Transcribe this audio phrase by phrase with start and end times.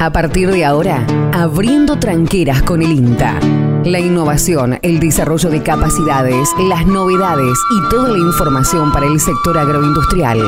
[0.00, 3.40] A partir de ahora, abriendo tranqueras con el INTA.
[3.84, 9.58] La innovación, el desarrollo de capacidades, las novedades y toda la información para el sector
[9.58, 10.38] agroindustrial.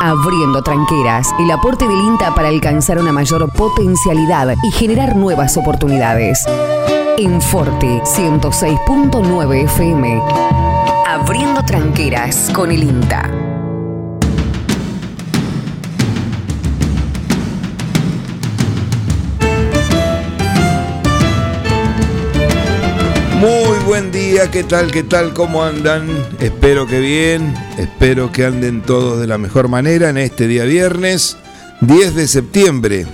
[0.00, 6.42] Abriendo tranqueras, el aporte del INTA para alcanzar una mayor potencialidad y generar nuevas oportunidades.
[7.18, 10.22] En Forte 106.9 FM.
[11.06, 13.41] Abriendo tranqueras con el INTA.
[23.86, 24.90] Buen día, ¿qué tal?
[24.90, 25.34] ¿Qué tal?
[25.34, 26.08] ¿Cómo andan?
[26.40, 31.36] Espero que bien, espero que anden todos de la mejor manera en este día viernes,
[31.80, 33.06] 10 de septiembre.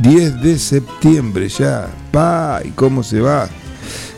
[0.00, 3.48] 10 de septiembre ya, pa, ¿y cómo se va?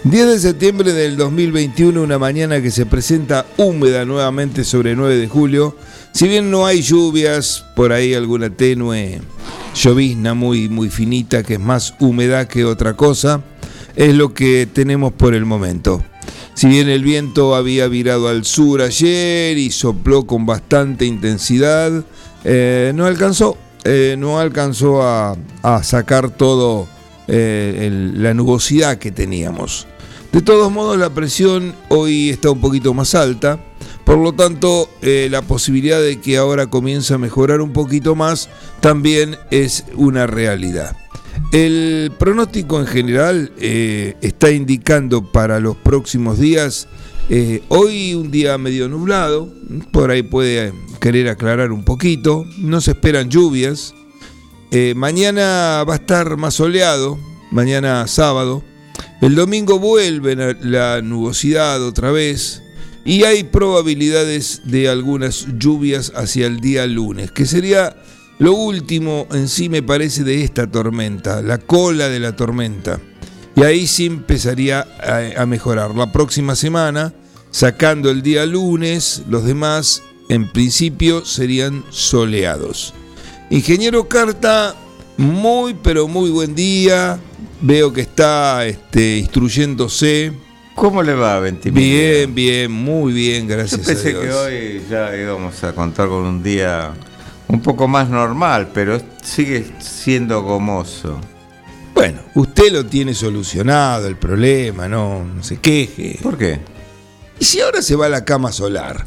[0.05, 5.29] 10 de septiembre del 2021, una mañana que se presenta húmeda nuevamente sobre 9 de
[5.29, 5.77] julio.
[6.13, 9.21] Si bien no hay lluvias, por ahí alguna tenue
[9.75, 13.43] llovizna muy, muy finita, que es más humedad que otra cosa
[13.97, 16.03] es lo que tenemos por el momento.
[16.55, 22.05] Si bien el viento había virado al sur ayer y sopló con bastante intensidad,
[22.45, 25.37] eh, no alcanzó, eh, no alcanzó a,
[25.83, 26.87] sacar todo
[27.27, 29.87] eh, la nubosidad que teníamos.
[30.31, 33.59] De todos modos, la presión hoy está un poquito más alta,
[34.05, 38.49] por lo tanto, la posibilidad de que ahora comience a mejorar un poquito más
[38.81, 40.97] también es una realidad.
[41.53, 46.89] El pronóstico en general eh, está indicando para los próximos días,
[47.29, 49.53] eh, hoy un día medio nublado,
[49.91, 53.95] por ahí puede querer aclarar un poquito, no se esperan lluvias,
[54.71, 57.19] eh, mañana va a estar más soleado,
[57.51, 58.65] mañana sábado,
[59.21, 62.63] el domingo vuelve la nubosidad otra vez
[63.05, 67.95] y hay probabilidades de algunas lluvias hacia el día lunes, que sería
[68.43, 72.99] lo último en sí me parece de esta tormenta, la cola de la tormenta.
[73.55, 74.85] Y ahí sí empezaría
[75.37, 75.95] a, mejorar.
[75.95, 77.15] La próxima semana,
[77.53, 82.95] sacando el día lunes, los demás en principio serían soleados.
[83.49, 84.75] Ingeniero Carta,
[85.19, 87.21] muy pero muy buen día.
[87.61, 90.33] Veo que está este, instruyéndose.
[90.75, 92.27] ¿Cómo le va, Ventimiglia?
[92.27, 96.43] Bien, bien, muy bien, gracias Yo pensé que hoy ya íbamos a contar con un
[96.43, 96.93] día
[97.53, 101.21] un poco más normal, pero sigue siendo gomoso.
[101.95, 106.19] Bueno, usted lo tiene solucionado el problema, no, no se queje.
[106.23, 106.61] ¿Por qué?
[107.39, 109.05] ¿Y si ahora se va a la cama solar?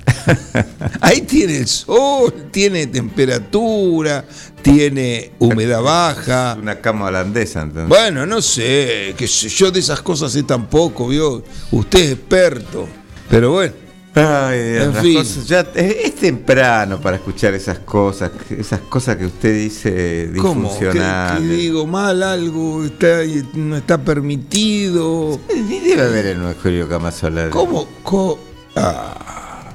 [1.02, 4.26] Ahí tiene el sol, tiene temperatura,
[4.62, 6.56] tiene humedad baja.
[6.62, 7.90] Una cama holandesa, entonces.
[7.90, 11.44] Bueno, no sé, que yo de esas cosas sé tampoco, ¿vio?
[11.72, 12.88] Usted es experto.
[13.28, 13.85] Pero bueno.
[14.16, 14.80] Ay,
[15.46, 21.42] ya es, temprano para escuchar esas cosas, esas cosas que usted dice disfuncionales.
[21.42, 22.86] ¿Qué, digo mal algo?
[22.86, 23.20] Está,
[23.56, 25.38] no está permitido.
[25.54, 27.50] Ni debe haber en nuestro cama solar.
[27.50, 27.90] ¿Cómo?
[28.78, 29.72] Ah,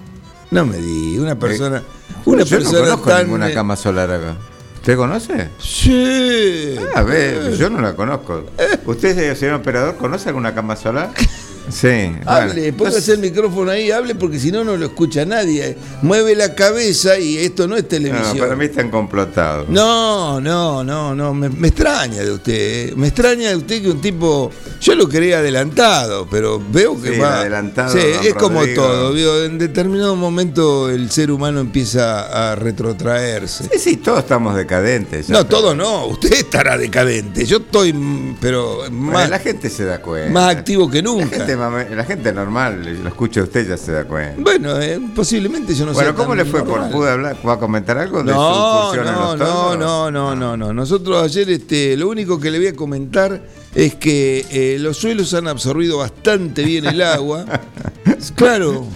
[0.50, 1.78] no me diga, una persona.
[1.78, 1.82] Eh,
[2.24, 4.36] una yo persona no conozco ninguna cama solar acá.
[4.76, 5.50] ¿Usted conoce?
[5.58, 6.76] Sí.
[6.94, 8.44] Ah, a ver, yo no la conozco.
[8.56, 8.78] Eh.
[8.86, 11.10] ¿Usted, señor operador, conoce alguna cama solar?
[11.68, 12.12] Sí.
[12.26, 15.76] Hable, póngase el micrófono ahí, hable porque si no, no lo escucha nadie.
[16.02, 18.36] Mueve la cabeza y esto no es televisión.
[18.36, 19.68] No, para mí están complotados.
[19.68, 21.34] No, no, no, no.
[21.34, 22.52] Me, extraña de usted.
[22.52, 22.92] Eh.
[22.96, 24.50] Me extraña de usted que un tipo.
[24.80, 27.40] Yo lo creía adelantado, pero veo que va.
[27.40, 27.92] Adelantado.
[27.92, 29.44] Sí, es como todo.
[29.44, 33.64] En determinado momento el ser humano empieza a retrotraerse.
[33.72, 35.28] Sí, sí, todos estamos decadentes.
[35.28, 36.06] No, todo no.
[36.06, 37.44] Usted estará decadente.
[37.44, 37.94] Yo estoy,
[38.40, 38.90] pero.
[38.90, 40.30] Más, la gente se da cuenta.
[40.30, 44.40] Más activo que nunca la gente normal, lo escucha usted ya se da cuenta.
[44.40, 45.96] Bueno, eh, posiblemente yo no sé.
[45.96, 46.64] Bueno, ¿cómo le fue?
[46.64, 47.36] Por, ¿Pude hablar?
[47.40, 50.72] ¿Puedo comentar algo de no, su no, no, no, no, no, no.
[50.72, 53.40] Nosotros ayer, este, lo único que le voy a comentar
[53.74, 57.44] es que eh, los suelos han absorbido bastante bien el agua.
[58.34, 58.86] claro,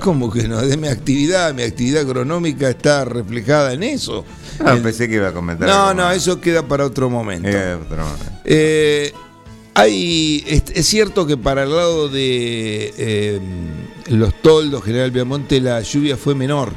[0.00, 0.60] ¿cómo que no?
[0.60, 4.24] De mi actividad, mi actividad agronómica está reflejada en eso.
[4.64, 5.68] Ah, pensé que iba a comentar.
[5.68, 7.48] No, no, eso queda para otro momento.
[7.48, 8.24] Eh, otro momento.
[8.44, 9.12] Eh,
[9.74, 10.44] hay,
[10.74, 12.94] es, cierto que para el lado de
[13.36, 16.72] em, los toldos, General Viamonte, la lluvia fue menor.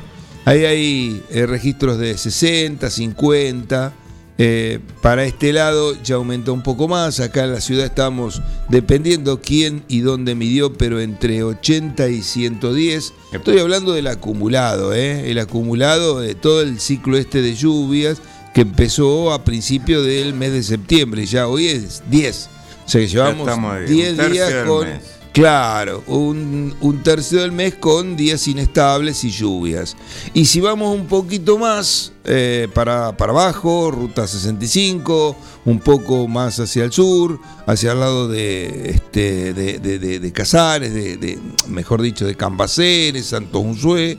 [0.46, 3.94] Ahí hay eh, registros de 60, 50.
[4.38, 7.20] Eh, para este lado ya aumentó un poco más.
[7.20, 13.14] Acá en la ciudad estamos dependiendo quién y dónde midió, pero entre 80 y 110.
[13.32, 15.32] Estoy hablando del acumulado, ¿eh?
[15.32, 18.22] el acumulado de todo el ciclo este de lluvias
[18.54, 21.26] que empezó a principio del mes de septiembre.
[21.26, 22.50] Ya hoy es 10.
[22.86, 24.88] O sea que llevamos 10 días con.
[25.36, 29.98] Claro, un, tercio del mes con días inestables y lluvias.
[30.34, 35.36] Y si vamos un poquito más eh, para, para, abajo, ruta 65,
[35.66, 41.38] un poco más hacia el sur, hacia el lado de, este, de, Casares, de,
[41.68, 44.18] mejor dicho, de Cambaceres, Santo Unzué,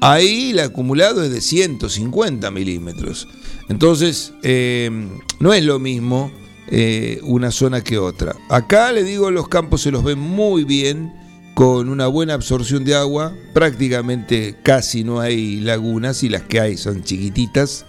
[0.00, 3.28] ahí el acumulado es de 150 milímetros.
[3.68, 4.90] Entonces, eh,
[5.40, 6.32] no es lo mismo
[6.68, 8.34] eh, una zona que otra.
[8.48, 11.12] Acá le digo, los campos se los ven muy bien,
[11.54, 16.76] con una buena absorción de agua, prácticamente casi no hay lagunas y las que hay
[16.76, 17.86] son chiquititas,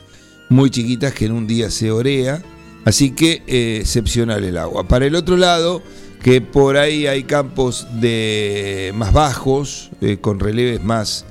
[0.50, 2.44] muy chiquitas que en un día se orea,
[2.84, 4.88] así que eh, excepcional el agua.
[4.88, 5.82] Para el otro lado,
[6.22, 11.26] que por ahí hay campos de más bajos, eh, con releves más,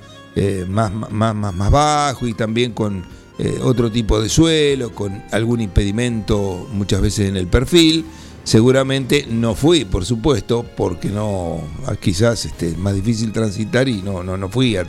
[0.67, 3.05] más, más, más, más bajos y también con
[3.39, 8.05] eh, otro tipo de suelo, con algún impedimento muchas veces en el perfil.
[8.45, 14.03] Seguramente no fui, por supuesto, porque no, ah, quizás este, es más difícil transitar y
[14.03, 14.85] no, no, no fui a,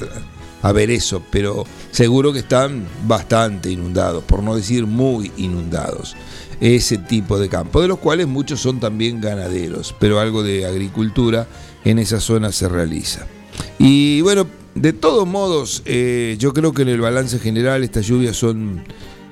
[0.61, 6.15] a ver eso, pero seguro que están bastante inundados, por no decir muy inundados,
[6.59, 11.47] ese tipo de campo, de los cuales muchos son también ganaderos, pero algo de agricultura
[11.83, 13.27] en esa zona se realiza.
[13.79, 18.35] Y bueno, de todos modos, eh, yo creo que en el balance general estas lluvias
[18.35, 18.83] son,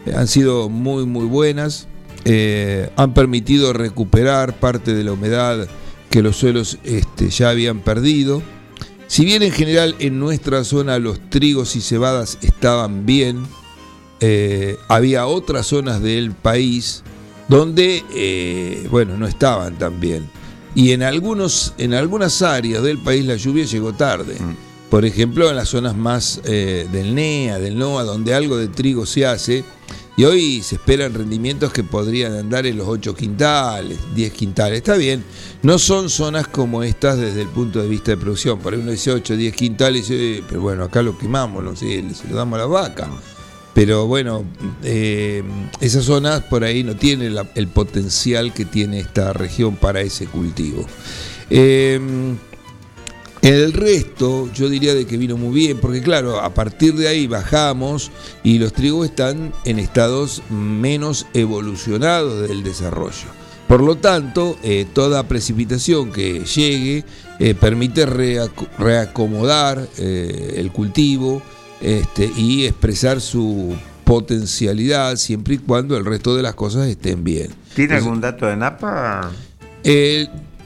[0.05, 1.87] eh, han sido muy, muy buenas.
[2.23, 5.67] Eh, han permitido recuperar parte de la humedad
[6.09, 8.41] que los suelos este, ya habían perdido.
[9.07, 13.45] Si bien en general en nuestra zona los trigos y cebadas estaban bien,
[14.87, 17.03] había otras zonas del país
[17.49, 20.29] donde, bueno, no estaban tan bien.
[20.75, 24.35] Y en, algunos, en algunas áreas del país la lluvia llegó tarde.
[24.39, 24.72] Mm.
[24.93, 29.07] Por ejemplo, en las zonas más eh, del NEA, del NOA, donde algo de trigo
[29.07, 29.63] se hace,
[30.15, 34.77] y hoy se esperan rendimientos que podrían andar en los 8 quintales, 10 quintales.
[34.77, 35.23] Está bien,
[35.63, 38.59] no son zonas como estas desde el punto de vista de producción.
[38.59, 40.13] Por ahí uno dice 8, 10 quintales,
[40.47, 43.09] pero bueno, acá lo quemamos, no sé, se lo damos a la vaca.
[43.73, 44.45] Pero bueno,
[44.83, 45.41] eh,
[45.81, 50.85] esas zonas por ahí no tienen el potencial que tiene esta región para ese cultivo.
[51.49, 51.99] Eh,
[53.43, 57.27] el resto, yo diría de que vino muy bien, porque claro, a partir de ahí
[57.27, 58.09] bajamos
[58.41, 63.27] y los trigos están en estados menos evolucionados del desarrollo.
[63.67, 67.03] Por lo tanto, eh, toda precipitación que llegue
[67.39, 71.41] eh, permite reacomodar eh, el cultivo
[71.81, 73.75] este, y expresar su
[74.05, 77.49] potencialidad siempre y cuando el resto de las cosas estén bien.
[77.75, 79.31] ¿Tiene algún dato de Napa?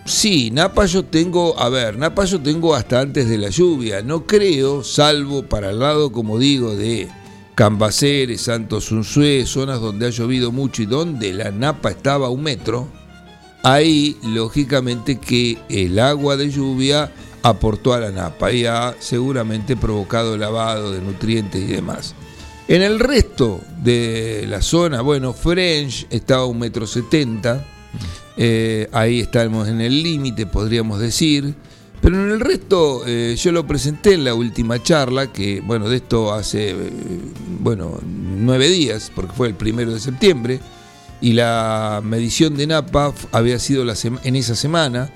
[0.07, 4.01] Sí, Napa yo tengo, a ver, Napa yo tengo hasta antes de la lluvia.
[4.01, 7.09] No creo, salvo para el lado, como digo, de
[7.55, 12.41] Cambaceres, Santos Unzué, zonas donde ha llovido mucho y donde la Napa estaba a un
[12.41, 12.87] metro.
[13.63, 17.11] Ahí, lógicamente, que el agua de lluvia
[17.43, 22.15] aportó a la Napa y ha seguramente provocado lavado de nutrientes y demás.
[22.69, 27.65] En el resto de la zona, bueno, French estaba a un metro setenta
[28.37, 31.55] eh, ahí estamos en el límite, podríamos decir.
[31.99, 35.97] Pero en el resto, eh, yo lo presenté en la última charla, que bueno, de
[35.97, 36.75] esto hace, eh,
[37.59, 40.59] bueno, nueve días, porque fue el primero de septiembre,
[41.21, 43.83] y la medición de Napa había sido
[44.23, 45.11] en esa semana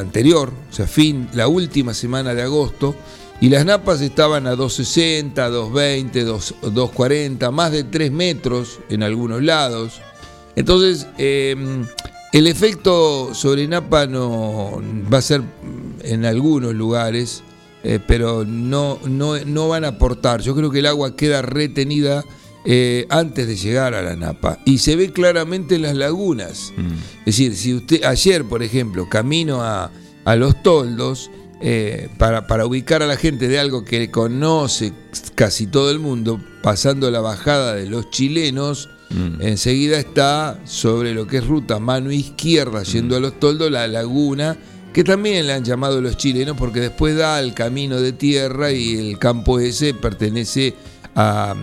[0.00, 2.96] anterior, o sea, fin, la última semana de agosto,
[3.40, 10.00] y las napas estaban a 260, 220, 240, más de 3 metros en algunos lados.
[10.56, 11.06] Entonces,
[12.34, 15.40] el efecto sobre Napa no va a ser
[16.02, 17.44] en algunos lugares,
[17.84, 20.40] eh, pero no, no, van a aportar.
[20.40, 22.24] Yo creo que el agua queda retenida
[22.64, 24.58] eh, antes de llegar a la Napa.
[24.64, 26.72] Y se ve claramente en las lagunas.
[26.76, 26.94] Mm.
[27.20, 29.92] Es decir, si usted ayer, por ejemplo, camino a,
[30.34, 34.92] los toldos, eh, para, para, ubicar a la gente de algo que conoce
[35.36, 39.40] casi todo el mundo, pasando la bajada de los chilenos, Mm.
[39.40, 43.18] Enseguida está sobre lo que es ruta mano izquierda, yendo mm.
[43.18, 44.56] a los toldos, la laguna,
[44.92, 48.96] que también le han llamado los chilenos porque después da al camino de tierra y
[48.96, 50.74] el campo ese pertenece
[51.16, 51.54] a,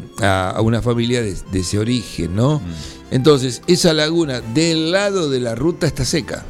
[0.61, 2.59] una familia de, ese origen, ¿no?
[2.59, 3.15] Mm.
[3.15, 6.45] Entonces, esa laguna del lado de la ruta está seca.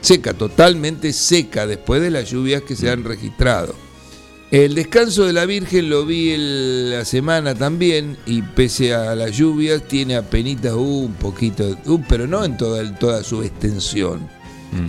[0.00, 3.74] Seca, totalmente seca después de las lluvias que se han registrado.
[4.50, 9.86] El descanso de la Virgen lo vi la semana también y pese a las lluvias
[9.86, 11.78] tiene apenas un poquito,
[12.08, 14.28] pero no en toda, toda su extensión.
[14.72, 14.86] Mm.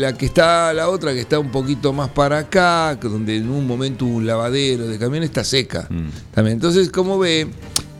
[0.00, 3.66] la, que está, la otra que está un poquito más para acá, donde en un
[3.66, 5.86] momento hubo un lavadero de camión, está seca.
[5.88, 6.08] Mm.
[6.34, 6.54] También.
[6.54, 7.48] Entonces, como ve,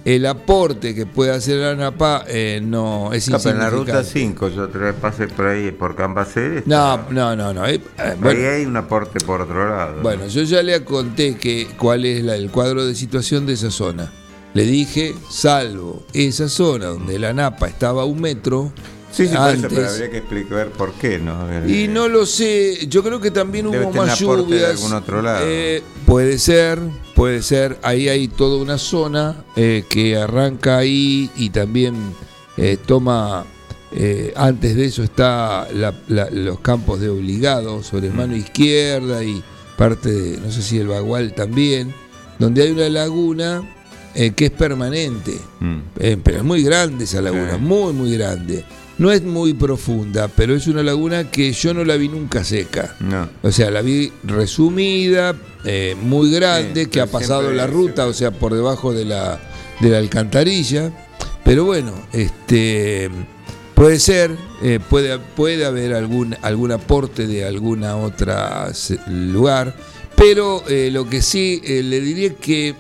[0.05, 4.69] el aporte que puede hacer la ANAPA eh, no es en la ruta 5, yo
[4.69, 6.67] vez pasé por ahí, por Cambaceres.
[6.67, 7.67] No, no, no, no.
[7.67, 10.01] Eh, eh, ahí hay un aporte por otro lado.
[10.03, 14.11] Bueno, yo ya le conté que, cuál es el cuadro de situación de esa zona.
[14.55, 18.73] Le dije, salvo esa zona donde la ANAPA estaba a un metro,
[19.13, 19.35] Sí, sí,
[19.69, 21.67] pero habría que explicar por qué, ¿no?
[21.67, 24.61] Y no lo sé, yo creo que también hubo más lluvias.
[24.61, 25.45] De algún otro lado.
[25.45, 26.79] Eh, puede ser,
[27.15, 27.79] puede ser.
[27.83, 31.95] Ahí hay toda una zona eh, que arranca ahí y también
[32.57, 33.45] eh, toma.
[34.37, 38.17] antes de eso está los campos de obligado sobre mm.
[38.17, 39.43] mano izquierda y
[39.77, 41.93] parte de, no sé si el Bagual también,
[42.39, 43.63] donde hay una laguna
[44.15, 45.79] que es permanente, mm.
[46.23, 48.65] pero es muy grande esa laguna, muy, muy grande.
[49.01, 52.97] No es muy profunda, pero es una laguna que yo no la vi nunca seca.
[53.01, 53.31] No.
[53.41, 58.31] O sea, la vi resumida, eh, muy grande, que ha pasado la ruta, o sea,
[58.31, 59.41] por debajo de la,
[59.81, 60.93] de la alcantarilla.
[61.47, 63.11] Pero bueno, este
[63.75, 68.71] puede ser, eh, puede, puede haber algún, algún aporte de alguna otra
[69.09, 69.75] lugar.
[70.15, 72.75] Pero eh, lo que sí le diría que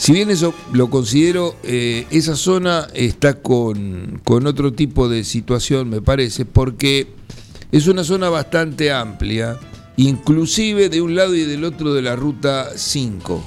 [0.00, 6.00] si bien eso lo considero, eh, esa zona está con, otro tipo de situación, me
[6.00, 7.06] parece, porque
[7.70, 9.58] es una zona bastante amplia,
[9.98, 13.44] inclusive de un lado y del otro de la ruta 5.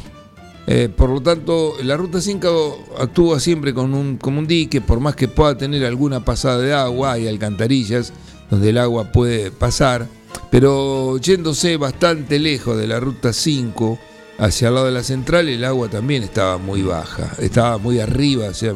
[0.68, 5.00] Eh, por lo tanto, la ruta 5 actúa siempre con un, como un dique, por
[5.00, 8.14] más que pueda tener alguna pasada de agua, hay alcantarillas
[8.52, 10.08] donde el agua puede pasar,
[10.52, 13.98] pero yéndose bastante lejos de la ruta 5,
[14.44, 18.48] hacia el lado de la central el agua también estaba muy baja, estaba muy arriba,
[18.50, 18.74] o sea,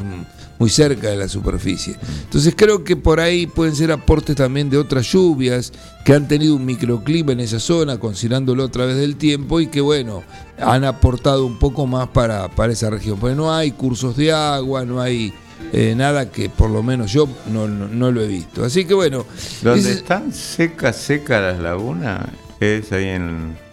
[0.57, 1.97] muy cerca de la superficie.
[2.23, 5.73] Entonces creo que por ahí pueden ser aportes también de otras lluvias
[6.05, 9.81] que han tenido un microclima en esa zona, considerándolo a través del tiempo, y que
[9.81, 10.23] bueno,
[10.57, 13.19] han aportado un poco más para, para esa región.
[13.19, 15.33] Porque no hay cursos de agua, no hay
[15.73, 18.63] eh, nada que por lo menos yo no, no, lo he visto.
[18.63, 19.25] Así que bueno.
[19.61, 22.25] Donde están secas, secas las lagunas,
[22.61, 23.66] es ahí en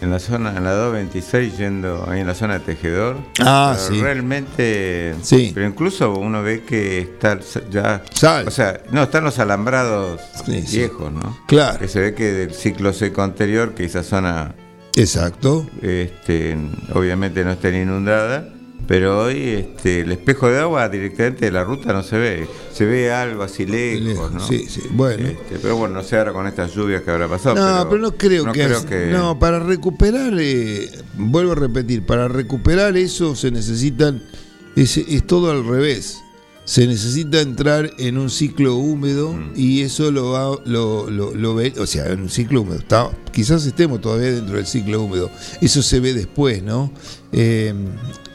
[0.00, 3.18] en la zona, en la 226, yendo ahí en la zona de Tejedor.
[3.40, 4.00] Ah, sí.
[4.00, 5.14] Realmente.
[5.22, 5.50] Sí.
[5.54, 7.38] Pero incluso uno ve que está
[7.70, 8.02] ya.
[8.46, 11.38] O sea, no, están los alambrados viejos, ¿no?
[11.46, 11.78] Claro.
[11.78, 14.54] Que se ve que del ciclo seco anterior, que esa zona.
[14.96, 15.66] Exacto.
[15.82, 16.56] Este,
[16.94, 18.48] obviamente no está inundada
[18.86, 22.84] pero hoy este, el espejo de agua directamente de la ruta no se ve, se
[22.84, 24.46] ve algo así lejos, ¿no?
[24.46, 25.28] Sí, sí, bueno.
[25.28, 27.54] Este, pero bueno, no sé ahora con estas lluvias que habrá pasado.
[27.54, 33.36] No, pero, no creo, que, No, para recuperar, eh, vuelvo a repetir, para recuperar eso
[33.36, 34.22] se necesitan,
[34.74, 36.18] es, es todo al revés.
[36.64, 39.52] Se necesita entrar en un ciclo húmedo mm.
[39.56, 42.78] y eso lo va, lo, lo, ve, o sea, en un ciclo húmedo.
[42.78, 45.30] Está, quizás estemos todavía dentro del ciclo húmedo.
[45.60, 46.92] Eso se ve después, ¿no?
[47.32, 47.74] Eh,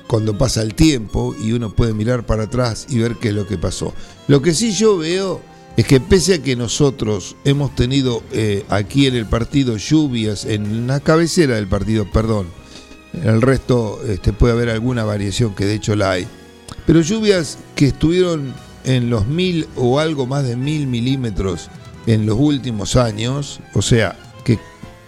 [0.07, 3.47] cuando pasa el tiempo y uno puede mirar para atrás y ver qué es lo
[3.47, 3.93] que pasó.
[4.27, 5.41] Lo que sí yo veo
[5.77, 10.87] es que pese a que nosotros hemos tenido eh, aquí en el partido lluvias, en
[10.87, 12.47] la cabecera del partido, perdón,
[13.13, 16.27] en el resto este, puede haber alguna variación que de hecho la hay,
[16.85, 21.69] pero lluvias que estuvieron en los mil o algo más de mil milímetros
[22.07, 24.17] en los últimos años, o sea,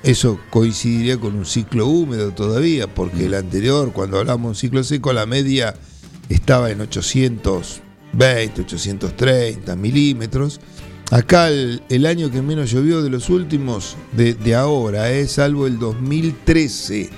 [0.08, 4.84] eso coincidiría con un ciclo húmedo todavía, porque el anterior, cuando hablamos de un ciclo
[4.86, 5.76] seco, la media
[6.30, 10.62] estaba en 820, 830 milímetros.
[11.12, 15.78] Acá el, año que menos llovió de los últimos, de, ahora, es eh, salvo el
[15.78, 17.10] 2013.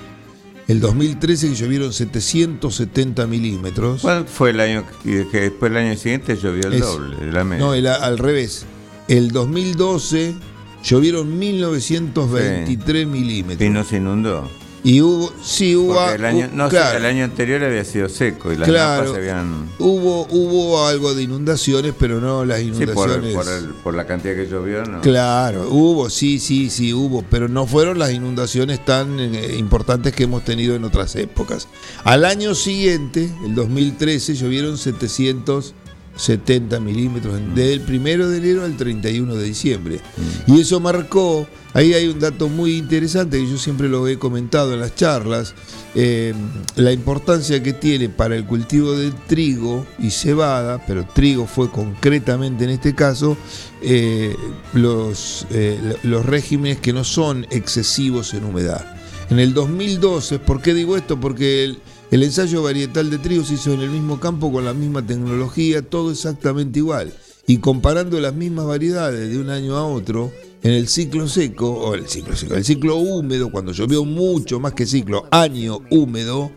[0.66, 4.02] El 2013 que llovieron 770 milímetros.
[4.02, 7.64] ¿Cuál fue el año que, después el año siguiente llovió el doble de la media?
[7.64, 8.66] No, al revés.
[9.06, 10.34] El 2012
[10.82, 13.66] llovieron 1923 milímetros.
[13.66, 14.48] Y no se inundó.
[14.82, 16.08] Y hubo, sí hubo.
[16.08, 19.68] el año, no, el año anterior había sido seco y las claro, se habían.
[19.78, 23.36] Hubo, hubo algo de inundaciones, pero no las inundaciones.
[23.44, 25.02] Sí, por, la cantidad que llovió, ¿no?
[25.02, 30.24] Claro, hubo, sí, sí, sí, hubo, pero no fueron las inundaciones tan eh, importantes que
[30.24, 31.68] hemos tenido en otras épocas.
[32.04, 35.74] Al año siguiente, el 2013, llovieron 700
[36.16, 40.00] 70 milímetros desde el primero de enero al 31 de diciembre.
[40.46, 40.54] Mm.
[40.54, 44.74] Y eso marcó, ahí hay un dato muy interesante que yo siempre lo he comentado
[44.74, 45.54] en las charlas,
[45.94, 46.34] eh,
[46.76, 52.64] la importancia que tiene para el cultivo de trigo y cebada, pero trigo fue concretamente
[52.64, 53.36] en este caso,
[53.82, 54.36] eh,
[54.74, 58.96] los, eh, los regímenes que no son excesivos en humedad.
[59.30, 61.20] En el 2012, ¿por qué digo esto?
[61.20, 61.78] Porque el,
[62.10, 65.82] el ensayo varietal de trigo se hizo en el mismo campo con la misma tecnología,
[65.82, 67.12] todo exactamente igual.
[67.46, 71.94] Y comparando las mismas variedades de un año a otro, en el ciclo seco, o
[71.94, 76.50] el ciclo seco, el ciclo húmedo, cuando llovió mucho más que ciclo, año húmedo,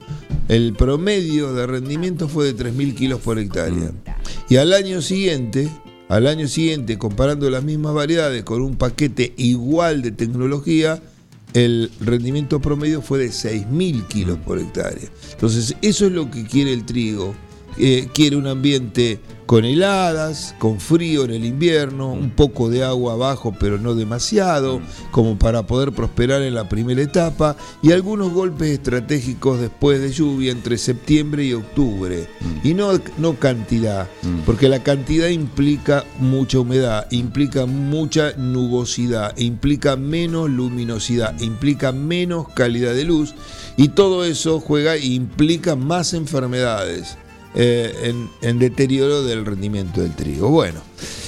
[0.49, 3.91] el promedio de rendimiento fue de 3.000 kilos por hectárea.
[4.49, 5.69] Y al año siguiente,
[6.09, 11.01] al año siguiente, comparando las mismas variedades con un paquete igual de tecnología,
[11.53, 15.09] el rendimiento promedio fue de 6.000 kilos por hectárea.
[15.31, 17.35] Entonces, eso es lo que quiere el trigo.
[17.77, 23.13] Eh, quiere un ambiente con heladas, con frío en el invierno, un poco de agua
[23.13, 28.69] abajo, pero no demasiado, como para poder prosperar en la primera etapa, y algunos golpes
[28.69, 32.27] estratégicos después de lluvia entre septiembre y octubre.
[32.63, 34.07] Y no, no cantidad,
[34.45, 42.93] porque la cantidad implica mucha humedad, implica mucha nubosidad, implica menos luminosidad, implica menos calidad
[42.93, 43.35] de luz,
[43.77, 47.17] y todo eso juega e implica más enfermedades.
[47.55, 50.49] Eh, en, deterioro del rendimiento del trigo.
[50.49, 50.81] Bueno,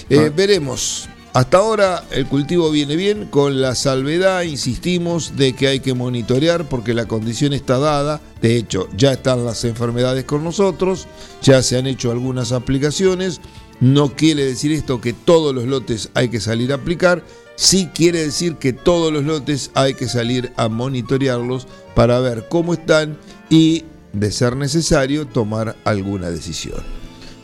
[0.09, 0.33] eh, ah.
[0.35, 1.07] veremos.
[1.33, 6.69] Hasta ahora el cultivo viene bien, con la salvedad, insistimos, de que hay que monitorear
[6.69, 8.21] porque la condición está dada.
[8.41, 11.07] De hecho, ya están las enfermedades con nosotros,
[11.41, 13.41] ya se han hecho algunas aplicaciones.
[13.81, 17.21] No quiere decir esto que todos los lotes hay que salir a aplicar,
[17.57, 22.73] sí quiere decir que todos los lotes hay que salir a monitorearlos para ver cómo
[22.73, 23.17] están
[23.49, 23.83] y
[24.15, 26.81] de ser necesario, tomar alguna decisión.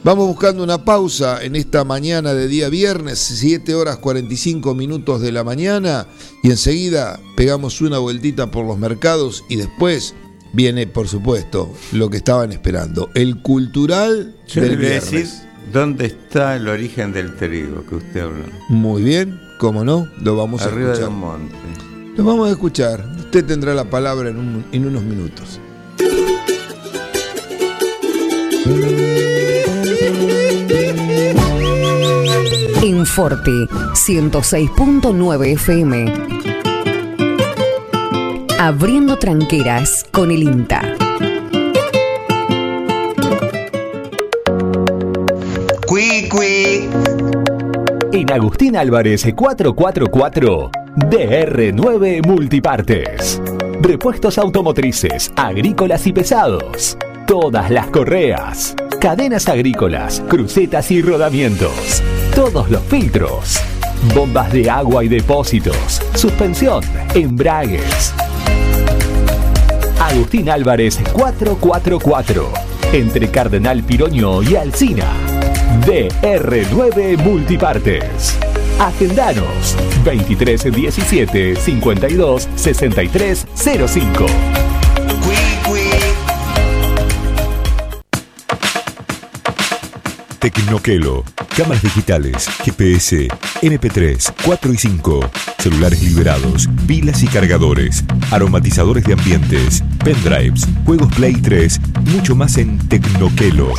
[0.03, 5.31] Vamos buscando una pausa en esta mañana de día viernes, 7 horas 45 minutos de
[5.31, 6.07] la mañana,
[6.41, 10.15] y enseguida pegamos una vueltita por los mercados y después
[10.53, 15.11] viene, por supuesto, lo que estaban esperando, el cultural del viernes.
[15.11, 15.29] Decir
[15.71, 18.45] dónde está el origen del trigo que usted habló.
[18.69, 20.97] Muy bien, cómo no, lo vamos a escuchar.
[20.97, 21.55] de un monte.
[22.17, 23.05] Lo vamos a escuchar.
[23.19, 25.59] Usted tendrá la palabra en, en unos minutos.
[32.83, 33.51] En Forte
[33.93, 36.13] 106.9 FM.
[38.59, 40.95] Abriendo tranqueras con el INTA.
[45.87, 46.87] Cui, cui.
[48.11, 53.41] En Agustín Álvarez 444 DR9 Multipartes.
[53.81, 56.97] Repuestos automotrices, agrícolas y pesados
[57.31, 62.03] todas las correas, cadenas agrícolas, crucetas y rodamientos,
[62.35, 63.57] todos los filtros,
[64.13, 66.83] bombas de agua y depósitos, suspensión,
[67.15, 68.13] embragues.
[69.97, 72.49] Agustín Álvarez 444,
[72.91, 75.09] entre Cardenal Piroño y Alcina.
[75.85, 78.37] DR9 Multipartes.
[78.77, 84.25] Agendanos 2317 52 63 05.
[90.41, 91.23] Tecnoquelo.
[91.55, 93.27] Cámaras digitales, GPS,
[93.61, 95.19] MP3, 4 y 5,
[95.59, 102.79] celulares liberados, pilas y cargadores, aromatizadores de ambientes, pendrives, juegos Play 3, mucho más en
[102.87, 103.71] Tecnoquelo.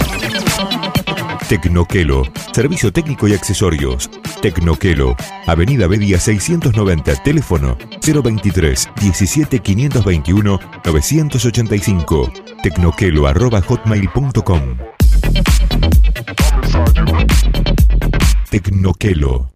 [1.49, 2.23] Tecnoquelo,
[2.53, 4.09] servicio técnico y accesorios.
[4.41, 5.17] Tecnoquelo,
[5.49, 12.33] Avenida Bedia 690, teléfono 023 17 521 985.
[12.63, 14.77] Tecnoquelo arroba hotmail.com.
[18.51, 19.51] Tecnoquelo.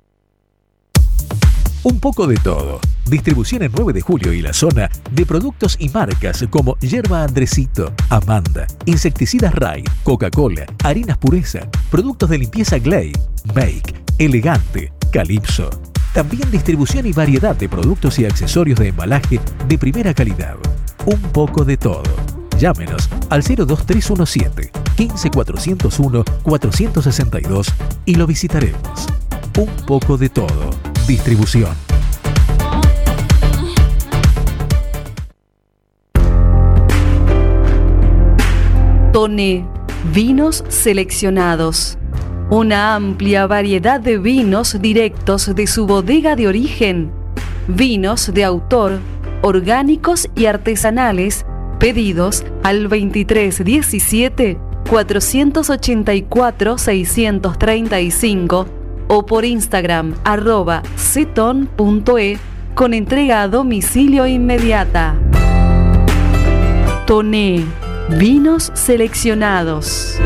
[1.83, 2.81] Un poco de todo.
[3.09, 7.92] Distribución en 9 de julio y la zona de productos y marcas como Yerba Andresito,
[8.11, 13.12] Amanda, Insecticidas Ray, Coca-Cola, Harinas Pureza, productos de limpieza Glay,
[13.55, 15.70] Make, Elegante, Calypso.
[16.12, 20.57] También distribución y variedad de productos y accesorios de embalaje de primera calidad.
[21.05, 22.02] Un poco de todo.
[22.59, 27.68] Llámenos al 02317 15401 462
[28.04, 29.06] y lo visitaremos.
[29.59, 30.70] Un poco de todo.
[31.06, 31.74] Distribución.
[39.12, 39.66] Tone,
[40.12, 41.98] vinos seleccionados.
[42.50, 47.11] Una amplia variedad de vinos directos de su bodega de origen.
[47.66, 49.00] Vinos de autor,
[49.42, 51.44] orgánicos y artesanales
[51.78, 58.66] Pedidos al 2317 484 635
[59.09, 62.38] o por Instagram arroba ceton.e
[62.75, 65.14] con entrega a domicilio inmediata.
[67.07, 67.64] Toné,
[68.11, 70.18] vinos seleccionados.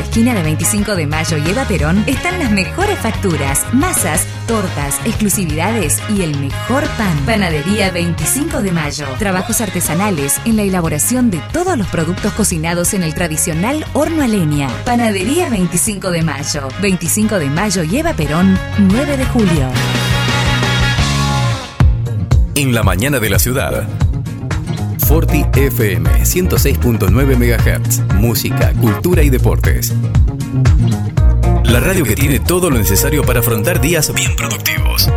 [0.00, 6.00] Esquina de 25 de mayo y Eva Perón están las mejores facturas, masas, tortas, exclusividades
[6.08, 7.16] y el mejor pan.
[7.26, 9.06] Panadería 25 de mayo.
[9.18, 14.28] Trabajos artesanales en la elaboración de todos los productos cocinados en el tradicional horno a
[14.28, 14.68] leña.
[14.84, 16.68] Panadería 25 de mayo.
[16.80, 19.68] 25 de mayo y Eva Perón, 9 de julio.
[22.54, 24.03] En la mañana de la ciudad.
[25.04, 28.14] Forti FM 106.9 MHz.
[28.14, 29.92] Música, cultura y deportes.
[31.64, 35.10] La radio que tiene todo lo necesario para afrontar días bien productivos.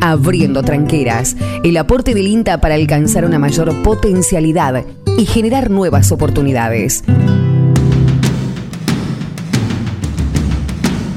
[0.00, 4.84] Abriendo tranqueras, el aporte del INTA para alcanzar una mayor potencialidad
[5.18, 7.02] y generar nuevas oportunidades.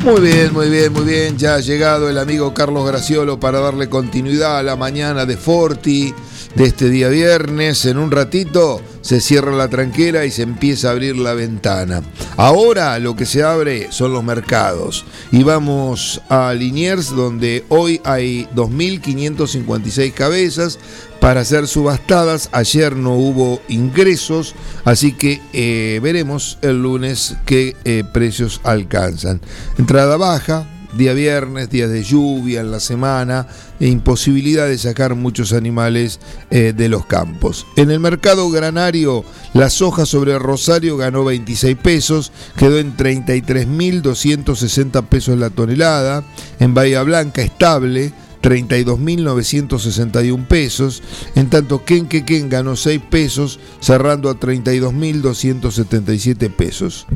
[0.04, 1.38] Muy bien, muy bien, muy bien.
[1.38, 6.14] Ya ha llegado el amigo Carlos Graciolo para darle continuidad a la mañana de Forti
[6.56, 7.86] de este día viernes.
[7.86, 12.02] En un ratito se cierra la tranquera y se empieza a abrir la ventana.
[12.36, 15.06] Ahora lo que se abre son los mercados.
[15.32, 20.80] Y vamos a Liniers, donde hoy hay 2.556 cabezas
[21.24, 22.50] para ser subastadas.
[22.52, 29.40] Ayer no hubo ingresos, así que eh, veremos el lunes qué eh, precios alcanzan.
[29.78, 33.48] Entrada baja, día viernes, días de lluvia en la semana
[33.80, 36.20] e imposibilidad de sacar muchos animales
[36.52, 37.66] eh, de los campos.
[37.78, 45.40] En el mercado granario, la soja sobre Rosario ganó 26 pesos, quedó en 33.260 pesos
[45.40, 46.26] la tonelada.
[46.60, 48.12] En Bahía Blanca estable,
[48.44, 51.02] 32.961 pesos,
[51.34, 57.08] en tanto Kenquequén ganó 6 pesos, cerrando a 32.277 pesos.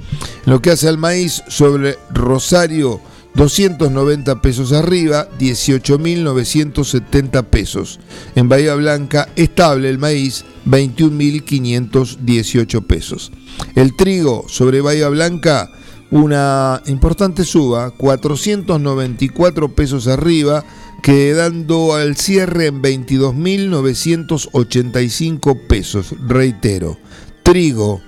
[0.46, 3.02] Lo que hace al maíz, sobre Rosario,
[3.36, 8.00] 290 pesos arriba, 18.970 pesos.
[8.36, 13.32] En Bahía Blanca, estable el maíz, 21.518 pesos.
[13.76, 15.70] El trigo sobre Bahía Blanca,
[16.10, 20.64] una importante suba, 494 pesos arriba,
[21.08, 26.14] quedando al cierre en 22.985 pesos.
[26.28, 26.98] Reitero,
[27.44, 28.02] trigo,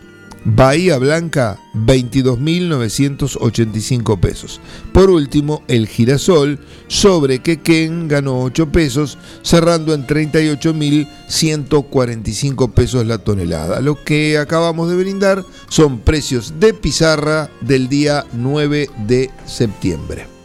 [0.43, 4.59] Bahía Blanca, 22.985 pesos.
[4.91, 6.59] Por último, el girasol
[6.89, 13.79] sobre Quequén ganó 8 pesos, cerrando en 38.145 pesos la tonelada.
[13.79, 20.38] Lo que acabamos de brindar son precios de pizarra del día 9 de septiembre.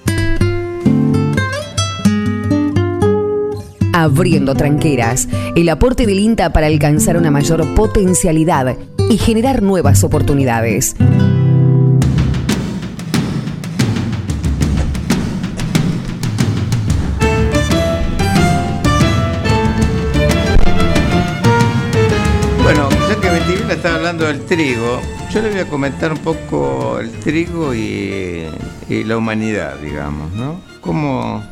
[3.96, 8.76] Abriendo tranqueras, el aporte del INTA para alcanzar una mayor potencialidad
[9.08, 10.96] y generar nuevas oportunidades.
[22.64, 25.00] Bueno, ya que Ventivila está hablando del trigo,
[25.32, 28.48] yo le voy a comentar un poco el trigo y,
[28.88, 30.60] y la humanidad, digamos, ¿no?
[30.80, 31.44] ¿Cómo,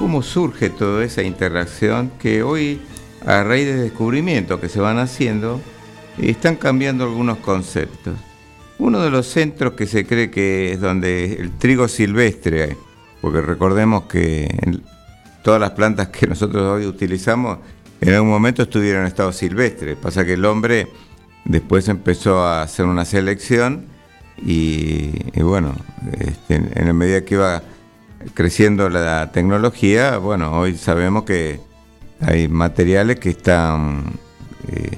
[0.00, 2.80] ¿Cómo surge toda esa interacción que hoy,
[3.26, 5.60] a raíz de descubrimientos que se van haciendo,
[6.16, 8.14] están cambiando algunos conceptos.
[8.78, 12.78] Uno de los centros que se cree que es donde el trigo silvestre,
[13.20, 14.48] porque recordemos que
[15.44, 17.58] todas las plantas que nosotros hoy utilizamos
[18.00, 19.96] en algún momento estuvieron en estado silvestre.
[19.96, 20.88] Pasa que el hombre
[21.44, 23.84] después empezó a hacer una selección
[24.42, 25.10] y,
[25.42, 25.74] bueno,
[26.18, 27.62] este, en la medida que iba
[28.34, 31.60] creciendo la tecnología, bueno, hoy sabemos que
[32.20, 34.12] hay materiales que están
[34.68, 34.90] eh,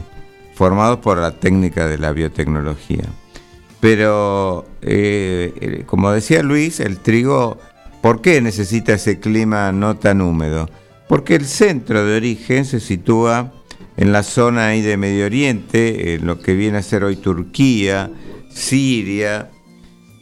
[0.54, 3.04] formados por la técnica de la biotecnología.
[3.80, 7.58] Pero, eh, eh, como decía Luis, el trigo,
[8.00, 10.68] ¿por qué necesita ese clima no tan húmedo?
[11.08, 13.52] Porque el centro de origen se sitúa
[13.96, 18.10] en la zona ahí de Medio Oriente, en lo que viene a ser hoy Turquía,
[18.50, 19.50] Siria,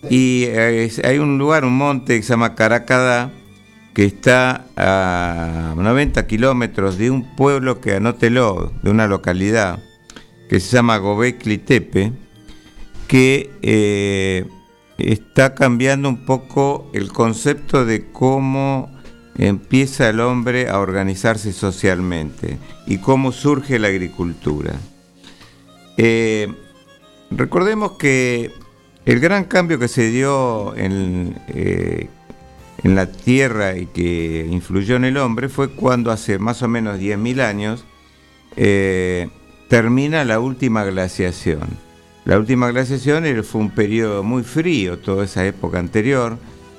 [0.08, 3.32] y eh, hay un lugar, un monte que se llama Caracada,
[3.92, 9.82] que está a 90 kilómetros de un pueblo que anótelo, de una localidad
[10.48, 12.12] que se llama Gobekli Tepe,
[13.06, 14.46] que eh,
[14.98, 18.90] está cambiando un poco el concepto de cómo
[19.36, 24.74] empieza el hombre a organizarse socialmente y cómo surge la agricultura.
[25.96, 26.52] Eh,
[27.30, 28.50] recordemos que
[29.06, 32.08] el gran cambio que se dio en, eh,
[32.82, 36.98] en, la tierra y que influyó en el hombre fue cuando hace más o menos
[36.98, 37.84] 10.000 años
[39.68, 41.60] termina la última glaciación.
[42.24, 46.38] La última glaciación fue un periodo muy frío, toda esa época anterior,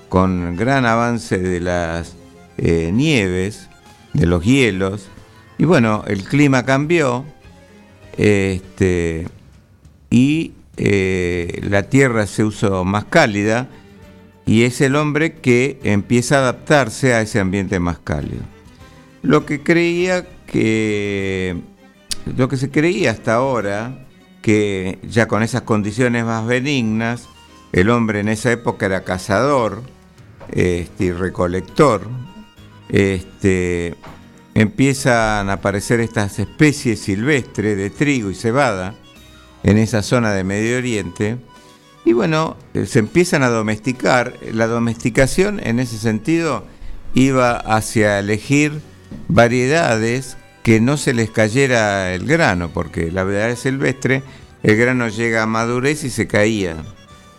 [0.09, 2.15] con gran avance de las
[2.57, 3.69] eh, nieves,
[4.13, 5.07] de los hielos,
[5.57, 7.23] y bueno, el clima cambió
[8.17, 9.27] este,
[10.09, 10.51] y
[10.83, 13.69] eh, la tierra se usa más cálida
[14.47, 18.41] y es el hombre que empieza a adaptarse a ese ambiente más cálido.
[19.21, 21.55] Lo que creía que
[22.35, 24.07] lo que se creía hasta ahora
[24.41, 27.27] que ya con esas condiciones más benignas
[27.73, 29.83] el hombre en esa época era cazador
[30.51, 32.09] este, y recolector.
[32.89, 33.95] Este,
[34.55, 38.95] empiezan a aparecer estas especies silvestres de trigo y cebada
[39.63, 41.37] en esa zona de Medio Oriente.
[42.05, 44.35] Y bueno, eh, se empiezan a domesticar.
[44.51, 46.65] La domesticación en ese sentido
[47.13, 48.81] iba hacia elegir
[49.27, 54.23] variedades que no se les cayera el grano, porque la variedad silvestre,
[54.63, 56.77] el grano llega a madurez y se caía.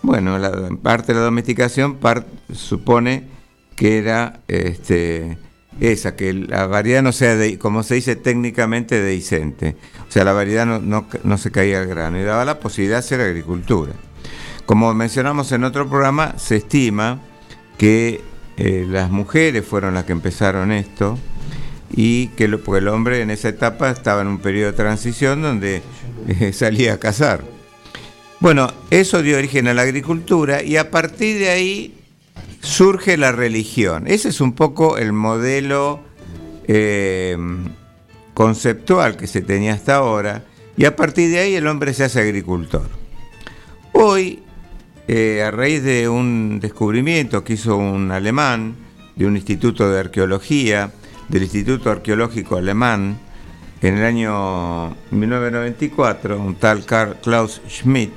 [0.03, 1.99] Bueno, la, parte de la domesticación
[2.53, 3.29] supone
[3.77, 5.39] que era este,
[5.81, 9.77] esa, que la variedad no sea, de, como se dice técnicamente, deiscente.
[10.09, 13.21] O sea, la variedad no, se caía al grano y daba la posibilidad de hacer
[13.21, 13.93] agricultura.
[14.67, 17.21] Como mencionamos en otro programa, se estima
[17.79, 18.21] que
[18.57, 21.19] eh, las mujeres fueron las que empezaron esto
[21.95, 25.83] y que el hombre en esa etapa estaba en un periodo de transición donde
[26.29, 27.43] eh, salía a cazar.
[28.41, 32.02] Bueno, eso dio origen a la agricultura y a partir de ahí
[32.63, 34.05] surge la religión.
[34.07, 36.01] Ese es un poco el modelo
[36.67, 37.37] eh,
[38.33, 40.45] conceptual que se tenía hasta ahora
[40.77, 42.89] y a partir de ahí el hombre se hace agricultor.
[43.93, 44.43] Hoy,
[45.09, 48.77] eh, a raíz de un descubrimiento que hizo un alemán
[49.17, 50.93] de un instituto de arqueología,
[51.29, 53.19] del Instituto Arqueológico Alemán,
[53.81, 58.13] en el año 1994, un tal Karl Klaus Schmidt,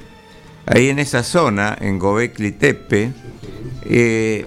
[0.66, 3.12] ahí en esa zona, en Gobekli Tepe,
[3.86, 4.46] eh,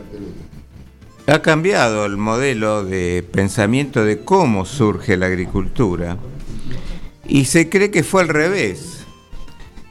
[1.27, 6.17] ha cambiado el modelo de pensamiento de cómo surge la agricultura
[7.27, 9.05] y se cree que fue al revés,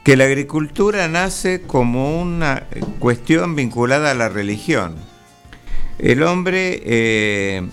[0.04, 2.66] que la agricultura nace como una
[2.98, 4.96] cuestión vinculada a la religión.
[5.98, 7.68] El hombre eh,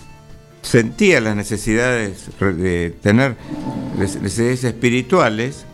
[0.61, 3.35] sentía las necesidades de tener
[3.97, 5.65] necesidades espirituales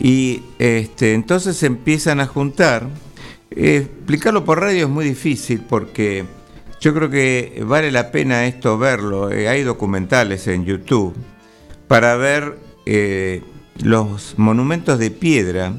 [0.00, 2.86] y este, entonces se empiezan a juntar.
[3.56, 6.24] Explicarlo por radio es muy difícil porque
[6.80, 9.30] yo creo que vale la pena esto verlo.
[9.30, 11.14] Eh, hay documentales en YouTube
[11.88, 13.42] para ver eh,
[13.82, 15.74] los monumentos de piedra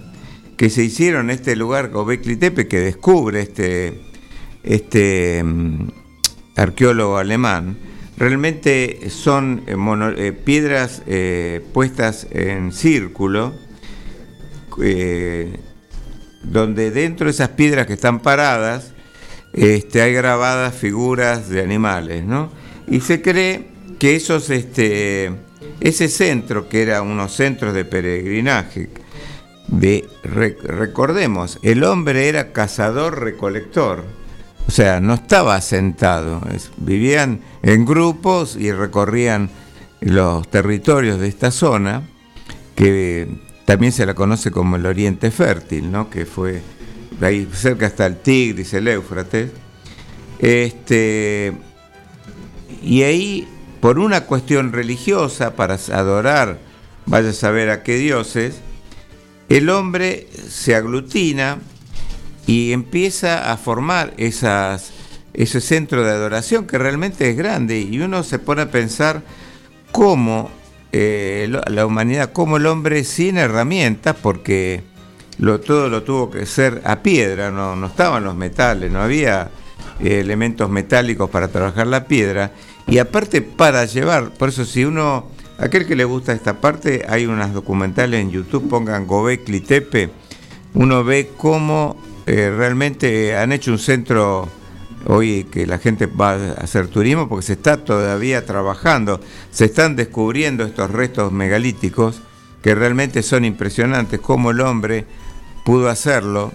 [0.57, 4.01] que se hicieron en este lugar, Gobekli Tepe, que descubre este,
[4.63, 5.87] este mm,
[6.55, 7.77] arqueólogo alemán.
[8.17, 11.01] Realmente son eh, piedras
[11.73, 13.53] puestas en círculo
[14.81, 15.59] eh,
[16.43, 18.93] donde dentro de esas piedras que están paradas
[19.53, 22.51] este, hay grabadas figuras de animales, ¿no?
[22.87, 23.67] Y se cree
[23.99, 25.31] que esos, este,
[25.79, 28.89] ese centro, que era unos centros de peregrinaje,
[29.67, 34.03] de, recordemos, el hombre era cazador-recolector,
[34.67, 36.41] o sea, no estaba sentado,
[36.77, 39.49] vivían en grupos y recorrían
[40.01, 42.09] los territorios de esta zona,
[42.75, 43.27] que
[43.65, 46.09] también se la conoce como el Oriente Fértil, ¿no?
[46.09, 46.61] que fue
[47.21, 49.51] ahí cerca hasta el Tigris, el Éufrates.
[50.39, 51.53] Este,
[52.81, 53.47] y ahí,
[53.79, 56.59] por una cuestión religiosa, para adorar,
[57.05, 58.55] vaya a saber a qué dioses,
[59.49, 61.59] el hombre se aglutina
[62.45, 64.91] y empieza a formar esas,
[65.33, 69.23] ese centro de adoración que realmente es grande y uno se pone a pensar
[69.91, 70.49] cómo
[70.95, 74.83] eh, la humanidad como el hombre sin herramientas, porque
[75.65, 79.49] todo lo tuvo que ser a piedra, no, no estaban los metales, no había
[79.99, 82.51] eh, elementos metálicos para trabajar la piedra,
[82.85, 87.25] y aparte para llevar, por eso si uno, aquel que le gusta esta parte, hay
[87.25, 90.11] unas documentales en YouTube, pongan Gobekli Tepe,
[90.75, 94.47] uno ve cómo eh, realmente han hecho un centro
[95.05, 99.19] hoy que la gente va a hacer turismo porque se está todavía trabajando,
[99.51, 102.21] se están descubriendo estos restos megalíticos
[102.61, 105.05] que realmente son impresionantes, cómo el hombre
[105.65, 106.53] pudo hacerlo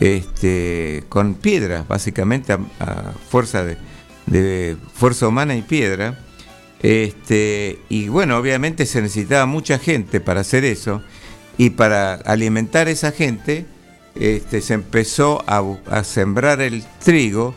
[0.00, 2.58] este, con piedra, básicamente a,
[3.30, 3.64] fuerza
[4.26, 6.18] de, fuerza humana y piedra.
[6.82, 11.02] Este, y bueno, obviamente se necesitaba mucha gente para hacer eso
[11.56, 13.64] y para alimentar a esa gente
[14.16, 17.54] este, se empezó a sembrar el trigo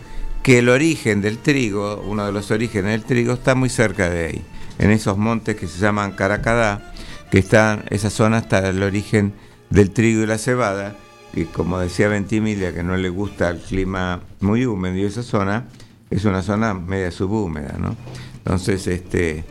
[0.48, 4.28] que el origen del trigo, uno de los orígenes del trigo, está muy cerca de
[4.28, 4.46] ahí,
[4.80, 6.94] en esos montes que se llaman Caracadá,
[7.30, 9.34] que están, esa zona está el origen
[9.70, 10.96] del trigo y la cebada,
[11.34, 15.66] y como decía Ventimiglia, que no le gusta el clima muy húmedo y esa zona
[16.10, 17.98] es una zona media subhúmeda, ¿no?
[18.38, 19.44] Entonces, este,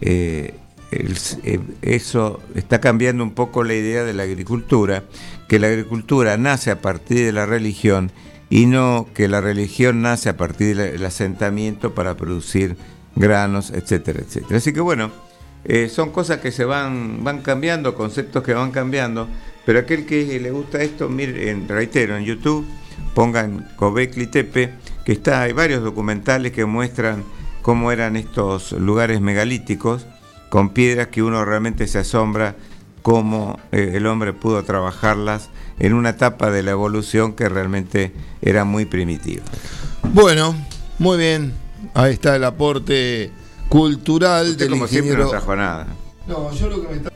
[0.00, 0.54] eh,
[0.92, 5.02] eh, eso está cambiando un poco la idea de la agricultura,
[5.48, 8.12] que la agricultura nace a partir de la religión
[8.48, 12.76] y no que la religión nace a partir del asentamiento para producir
[13.16, 14.58] granos, etcétera, etcétera.
[14.58, 15.10] Así que bueno,
[15.64, 19.28] eh, son cosas que se van, van cambiando, conceptos que van cambiando,
[19.64, 22.64] pero aquel que le gusta esto, mire, reitero, en YouTube,
[23.14, 27.24] pongan Cobecli Tepe, que está, hay varios documentales que muestran
[27.62, 30.06] cómo eran estos lugares megalíticos,
[30.50, 32.54] con piedras que uno realmente se asombra
[33.02, 38.12] cómo eh, el hombre pudo trabajarlas en una etapa de la evolución que realmente
[38.42, 39.44] era muy primitiva.
[40.12, 40.54] Bueno,
[40.98, 41.52] muy bien.
[41.94, 43.30] Ahí está el aporte
[43.68, 45.30] cultural Usted del como siempre no ingeniero.
[45.30, 45.86] trajo nada.
[46.26, 47.10] No, yo lo que me está.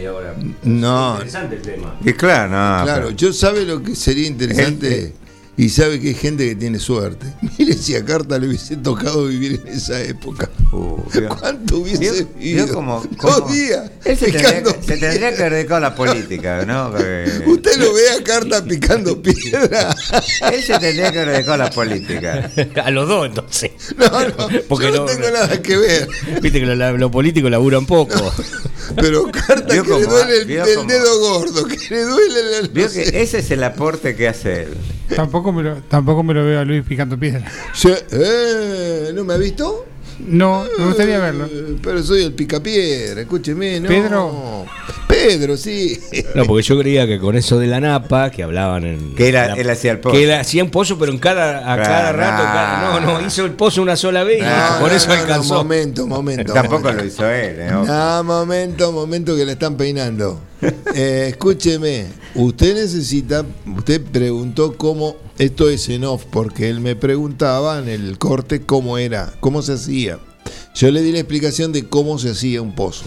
[0.00, 0.34] Y ahora,
[0.64, 1.12] No.
[1.14, 1.94] interesante el tema.
[2.04, 5.14] Y claro, no, Claro, pero- yo sabe lo que sería interesante
[5.56, 7.26] y sabe que hay gente que tiene suerte.
[7.58, 10.50] Mire si a Carta le hubiese tocado vivir en esa época.
[10.72, 10.98] Uh.
[11.40, 12.66] ¿Cuánto hubiese vivido?
[12.66, 13.90] vio como- Dos como- días.
[14.04, 16.88] Él se tendría, que- se tendría que haber dedicado a la política, ¿no?
[17.46, 19.94] Usted lo ve a Carta picando piedra.
[20.52, 22.50] Él se tendría que haber dedicado a la política.
[22.84, 23.70] A los dos, entonces.
[23.96, 26.08] No, no, Porque yo no, no- tengo nada que ver.
[26.42, 28.32] Viste que lo, lo político labura un poco.
[28.96, 30.46] Pero Carta Vio que le duele el,
[30.86, 32.68] dedo gordo, que le duele el.
[32.68, 33.04] Vio no sé.
[33.10, 34.74] que ese es el aporte que hace él.
[35.16, 37.44] Tampoco me, lo, tampoco me lo veo a Luis picando piedra.
[37.74, 39.86] Yo- eh, ¿No me ha visto?
[40.20, 41.46] No, me gustaría verlo.
[41.46, 43.88] Eh, Pero soy el picapiedra, escúcheme, ¿no?
[43.88, 44.64] ¿Pedro?
[45.08, 46.00] Pedro, sí.
[46.34, 49.14] No, porque yo creía que con eso de la napa, que hablaban en.
[49.14, 50.14] Que era- la- él hacía el pozo.
[50.16, 52.42] Que él hacía un pozo, pero en cada, a Claro, cada rato.
[52.42, 52.52] no.
[52.52, 55.54] cada- no, no, hizo el pozo una sola vez y por eso alcanzó.
[55.54, 56.52] momento, momento.
[56.52, 57.02] Tampoco momento.
[57.02, 57.68] lo hizo él, ¿eh?
[57.70, 60.40] No, momento, momento que le están peinando.
[60.94, 63.44] Eh, escúcheme, usted necesita,
[63.76, 68.96] usted preguntó cómo, esto es en off, porque él me preguntaba en el corte cómo
[68.96, 70.18] era, cómo se hacía.
[70.74, 73.04] Yo le di la explicación de cómo se hacía un pozo.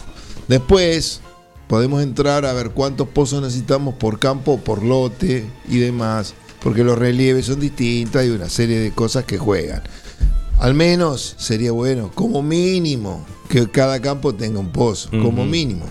[0.48, 1.22] Después
[1.68, 6.98] podemos entrar a ver cuántos pozos necesitamos por campo, por lote y demás, porque los
[6.98, 9.82] relieves son distintos, hay una serie de cosas que juegan.
[10.60, 15.86] Al menos sería bueno, como mínimo, que cada campo tenga un pozo, como mínimo.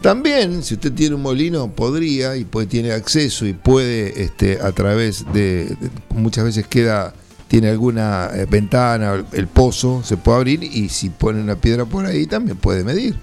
[0.00, 4.72] También, si usted tiene un molino, podría y puede, tiene acceso y puede, este, a
[4.72, 7.14] través de, de- muchas veces queda,
[7.48, 12.06] tiene alguna eh, ventana, el pozo se puede abrir y si pone una piedra por
[12.06, 13.16] ahí también puede medir.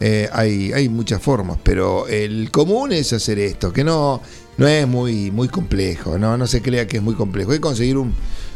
[0.00, 4.20] Eh, hay, hay muchas formas, pero el común es hacer esto, que no,
[4.58, 6.36] no es muy, muy complejo, ¿no?
[6.36, 7.52] no se crea que es muy complejo.
[7.52, 8.12] Hay que conseguir un,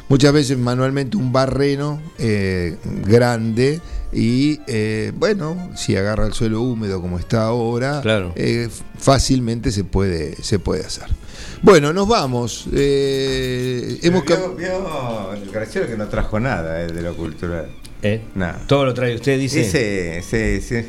[0.08, 3.80] muchas veces manualmente un barreno eh, grande
[4.12, 8.32] y eh, bueno, si agarra el suelo húmedo como está ahora, Claro.
[8.36, 11.04] eh, fácilmente se puede, se puede hacer.
[11.62, 12.66] Bueno, nos vamos.
[12.74, 17.68] eh, hemos Vio, vio que no trajo nada eh, de lo cultural.
[18.02, 18.22] ¿Eh?
[18.34, 18.62] Nada.
[18.66, 19.60] Todo lo trae usted, dice.
[19.60, 20.86] Dice, sí, sí.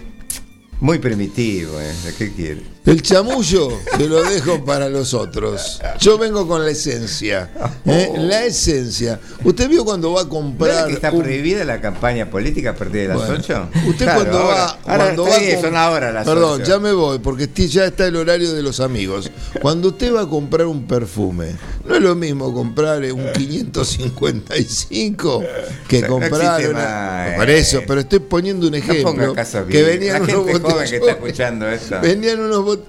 [0.82, 1.94] Muy primitivo, ¿eh?
[2.04, 2.64] ¿De ¿Qué quiere?
[2.84, 5.80] El chamullo se lo dejo para los otros.
[6.00, 7.48] Yo vengo con la esencia.
[7.86, 8.12] ¿eh?
[8.18, 9.20] La esencia.
[9.44, 12.72] ¿Usted vio cuando va a ¿No es comprar que está un- prohibida la campaña política
[12.72, 13.70] a partir de las Bueno, 8?
[13.88, 16.62] Usted Claro, cuando ahora- va, ahora cuando está va bien, con- son ahora las Perdón,
[16.62, 16.70] 8.
[16.72, 19.30] ya me voy porque ya está el horario de los amigos.
[19.62, 21.52] Cuando usted va a comprar un perfume,
[21.86, 25.44] no es lo mismo comprar un 555
[25.88, 26.84] que No comprar existe una.
[26.84, 27.60] más, Por eh.
[27.60, 29.36] eso, pero estoy poniendo un No ejemplo
[29.70, 32.00] que venían La unos gente que está escuchando esto.
[32.02, 32.81] Venían unos bot-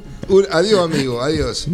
[0.51, 1.67] adiós amigo, adiós.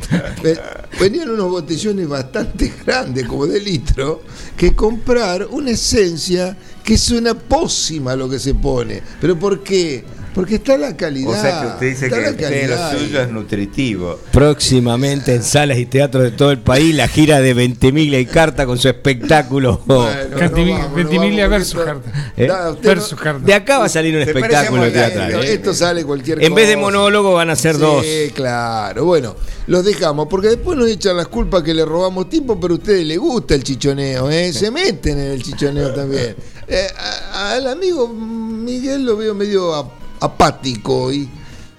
[0.43, 0.59] Ve-
[1.01, 4.23] Venían unos botellones bastante grandes, como de litro,
[4.57, 9.03] que comprar una esencia que es una pócima lo que se pone.
[9.21, 10.05] ¿Pero por qué?
[10.35, 11.31] Porque está la calidad.
[11.31, 14.19] O sea que usted dice está que calidad lo suyo es nutritivo.
[14.31, 18.65] Próximamente en salas y teatros de todo el país, la gira de Ventimiglia y Carta
[18.67, 19.81] con su espectáculo.
[19.87, 20.07] Bueno,
[20.39, 22.33] Cantimiglia- no no Ventimiglia vamos, versus Carta.
[22.37, 22.47] ¿Eh?
[22.47, 23.45] No- Versus carta.
[23.45, 25.33] De acá va a salir un espectáculo a teatral.
[25.45, 25.53] ¿eh?
[25.55, 28.05] esto sale cualquier En vez de monólogo van a ser Sí, dos.
[28.35, 29.05] claro.
[29.05, 29.35] Bueno,
[29.67, 33.05] los dejamos porque después nos echan las culpas que le robamos tiempo, pero a ustedes
[33.07, 34.53] les gusta el chichoneo, ¿eh?
[34.53, 36.37] Se meten en el chichoneo también.
[36.69, 36.87] Eh,
[37.33, 41.29] a- al amigo Miguel lo veo medio ap- apático hoy.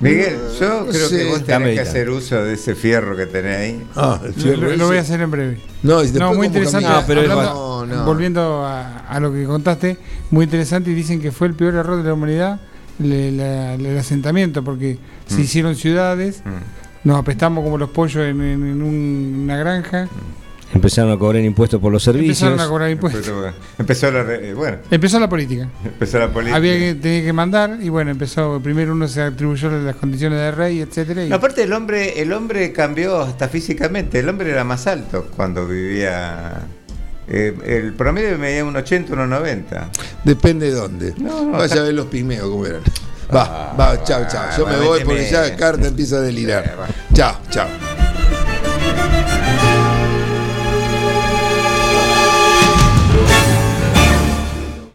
[0.02, 1.18] Miguel, yo no creo sé.
[1.18, 3.84] que vos tenés que hacer uso de ese fierro que tenés ahí.
[3.98, 5.60] Ah, el Lo, voy a hacer en breve.
[5.84, 6.88] No, y No, muy interesante.
[6.90, 8.06] Ah, pero es Hablando- no, no.
[8.06, 9.98] Volviendo a, a lo que contaste,
[10.32, 12.62] muy interesante y dicen que fue el peor error de la humanidad
[12.98, 14.98] le- la- el asentamiento, porque
[15.30, 15.34] Mm.
[15.34, 16.44] se hicieron ciudades,
[17.04, 20.08] nos apestamos como los pollos en, en- en un- una granja,
[20.74, 22.42] Empezaron a cobrar impuestos por los servicios.
[22.42, 23.28] empezaron a cobrar impuestos.
[23.28, 25.68] Empezó, empezó la, eh, bueno, Empezó la política.
[25.84, 26.56] empezó la política.
[26.58, 30.52] Había que, tenía que mandar y bueno, empezó, primero uno se atribuyó las condiciones de
[30.52, 34.20] rey, etcétera y No, aparte el hombre, el hombre cambió hasta físicamente.
[34.20, 36.62] El hombre era más alto cuando vivía.
[37.28, 39.90] eh, el promedio medía un 80, un 90.
[40.24, 41.14] Depende de dónde.
[41.18, 42.82] No, no, Vaya está- a ver los pigmeos cómo eran.
[43.36, 44.46] Va, va, chao, chao.
[44.58, 46.76] Yo va, me voy porque ya Carta empieza a delirar.
[47.14, 47.68] Chao, chao.